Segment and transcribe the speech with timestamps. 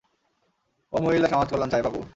[0.93, 2.01] ও মহিলা সমাজ কল্যাণ চালায়, বাবু।